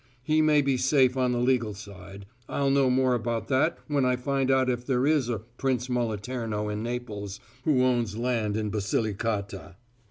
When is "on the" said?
1.15-1.37